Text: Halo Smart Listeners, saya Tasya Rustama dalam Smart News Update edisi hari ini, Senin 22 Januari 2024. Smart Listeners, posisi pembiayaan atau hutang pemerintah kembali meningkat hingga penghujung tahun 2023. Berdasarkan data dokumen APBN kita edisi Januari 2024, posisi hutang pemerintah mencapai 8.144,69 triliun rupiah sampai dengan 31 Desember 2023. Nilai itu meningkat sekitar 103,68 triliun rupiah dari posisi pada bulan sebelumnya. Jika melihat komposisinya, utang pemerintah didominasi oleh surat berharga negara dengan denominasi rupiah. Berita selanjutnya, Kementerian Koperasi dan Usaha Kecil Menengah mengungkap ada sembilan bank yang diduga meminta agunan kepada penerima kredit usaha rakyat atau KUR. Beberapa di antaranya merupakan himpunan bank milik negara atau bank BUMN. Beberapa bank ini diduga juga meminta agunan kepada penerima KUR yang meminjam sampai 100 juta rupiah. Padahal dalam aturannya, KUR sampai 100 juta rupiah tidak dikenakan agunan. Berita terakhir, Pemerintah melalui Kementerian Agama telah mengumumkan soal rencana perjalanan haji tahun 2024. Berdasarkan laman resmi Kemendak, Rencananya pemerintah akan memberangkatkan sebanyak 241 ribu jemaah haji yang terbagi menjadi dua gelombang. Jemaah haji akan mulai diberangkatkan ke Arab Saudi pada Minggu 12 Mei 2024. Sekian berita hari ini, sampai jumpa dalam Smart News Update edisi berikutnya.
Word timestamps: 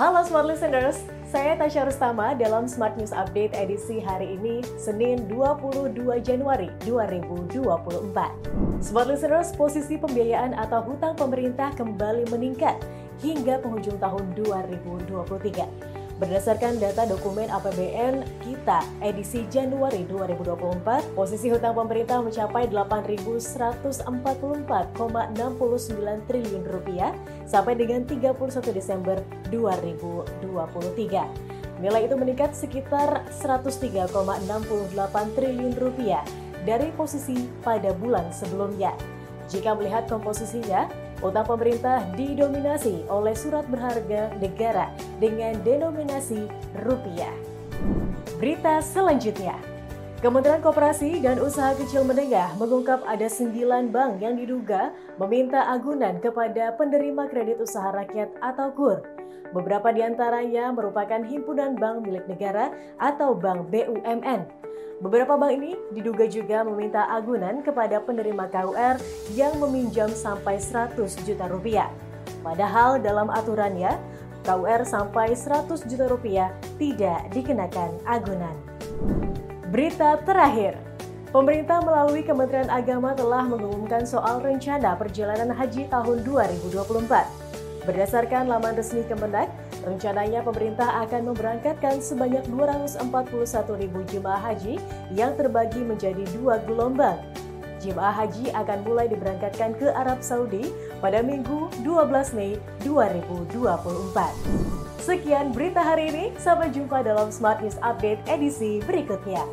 Halo 0.00 0.24
Smart 0.24 0.48
Listeners, 0.48 0.96
saya 1.28 1.60
Tasya 1.60 1.84
Rustama 1.84 2.32
dalam 2.32 2.64
Smart 2.64 2.96
News 2.96 3.12
Update 3.12 3.52
edisi 3.52 4.00
hari 4.00 4.32
ini, 4.32 4.64
Senin 4.80 5.28
22 5.28 5.92
Januari 6.24 6.72
2024. 6.88 8.80
Smart 8.80 9.08
Listeners, 9.12 9.52
posisi 9.52 10.00
pembiayaan 10.00 10.56
atau 10.56 10.80
hutang 10.80 11.12
pemerintah 11.20 11.76
kembali 11.76 12.32
meningkat 12.32 12.80
hingga 13.20 13.60
penghujung 13.60 14.00
tahun 14.00 14.24
2023. 14.40 15.89
Berdasarkan 16.20 16.76
data 16.76 17.08
dokumen 17.08 17.48
APBN 17.48 18.44
kita 18.44 18.84
edisi 19.00 19.48
Januari 19.48 20.04
2024, 20.04 21.16
posisi 21.16 21.48
hutang 21.48 21.72
pemerintah 21.72 22.20
mencapai 22.20 22.68
8.144,69 22.68 24.04
triliun 26.28 26.64
rupiah 26.68 27.16
sampai 27.48 27.72
dengan 27.72 28.04
31 28.04 28.36
Desember 28.68 29.16
2023. 29.48 31.80
Nilai 31.80 32.02
itu 32.04 32.16
meningkat 32.20 32.52
sekitar 32.52 33.24
103,68 33.32 34.12
triliun 35.32 35.72
rupiah 35.80 36.20
dari 36.68 36.92
posisi 37.00 37.48
pada 37.64 37.96
bulan 37.96 38.28
sebelumnya. 38.28 38.92
Jika 39.48 39.72
melihat 39.72 40.04
komposisinya, 40.04 40.84
utang 41.20 41.46
pemerintah 41.46 42.04
didominasi 42.16 43.06
oleh 43.08 43.36
surat 43.36 43.64
berharga 43.68 44.32
negara 44.40 44.92
dengan 45.20 45.56
denominasi 45.64 46.48
rupiah. 46.84 47.32
Berita 48.40 48.80
selanjutnya, 48.80 49.56
Kementerian 50.20 50.60
Koperasi 50.60 51.16
dan 51.24 51.40
Usaha 51.40 51.72
Kecil 51.80 52.04
Menengah 52.04 52.52
mengungkap 52.60 53.00
ada 53.08 53.24
sembilan 53.24 53.88
bank 53.88 54.20
yang 54.20 54.36
diduga 54.36 54.92
meminta 55.16 55.64
agunan 55.72 56.20
kepada 56.20 56.76
penerima 56.76 57.24
kredit 57.32 57.56
usaha 57.56 57.88
rakyat 57.88 58.28
atau 58.44 58.68
KUR. 58.76 59.00
Beberapa 59.56 59.88
di 59.96 60.04
antaranya 60.04 60.76
merupakan 60.76 61.24
himpunan 61.24 61.72
bank 61.72 62.04
milik 62.04 62.28
negara 62.28 62.68
atau 63.00 63.32
bank 63.32 63.72
BUMN. 63.72 64.44
Beberapa 65.00 65.32
bank 65.40 65.52
ini 65.56 65.72
diduga 65.96 66.28
juga 66.28 66.60
meminta 66.60 67.08
agunan 67.08 67.64
kepada 67.64 68.04
penerima 68.04 68.52
KUR 68.52 69.00
yang 69.32 69.56
meminjam 69.56 70.12
sampai 70.12 70.60
100 70.60 71.00
juta 71.24 71.48
rupiah. 71.48 71.88
Padahal 72.44 73.00
dalam 73.00 73.32
aturannya, 73.32 73.96
KUR 74.44 74.84
sampai 74.84 75.32
100 75.32 75.88
juta 75.88 76.04
rupiah 76.04 76.52
tidak 76.76 77.32
dikenakan 77.32 77.96
agunan. 78.04 78.52
Berita 79.72 80.20
terakhir, 80.20 80.76
Pemerintah 81.30 81.78
melalui 81.86 82.26
Kementerian 82.26 82.66
Agama 82.66 83.14
telah 83.14 83.46
mengumumkan 83.46 84.02
soal 84.02 84.42
rencana 84.42 84.98
perjalanan 84.98 85.54
haji 85.54 85.86
tahun 85.86 86.26
2024. 86.26 87.86
Berdasarkan 87.86 88.50
laman 88.50 88.74
resmi 88.74 89.06
Kemendak, 89.06 89.46
Rencananya 89.80 90.44
pemerintah 90.44 91.00
akan 91.08 91.32
memberangkatkan 91.32 92.04
sebanyak 92.04 92.44
241 92.52 93.00
ribu 93.80 94.04
jemaah 94.12 94.52
haji 94.52 94.76
yang 95.16 95.32
terbagi 95.40 95.80
menjadi 95.80 96.20
dua 96.36 96.60
gelombang. 96.68 97.16
Jemaah 97.80 98.12
haji 98.12 98.52
akan 98.52 98.84
mulai 98.84 99.08
diberangkatkan 99.08 99.72
ke 99.80 99.88
Arab 99.96 100.20
Saudi 100.20 100.68
pada 101.00 101.24
Minggu 101.24 101.72
12 101.80 102.36
Mei 102.36 102.60
2024. 102.84 103.56
Sekian 105.00 105.56
berita 105.56 105.80
hari 105.80 106.12
ini, 106.12 106.24
sampai 106.36 106.68
jumpa 106.68 107.00
dalam 107.00 107.32
Smart 107.32 107.64
News 107.64 107.80
Update 107.80 108.20
edisi 108.28 108.84
berikutnya. 108.84 109.48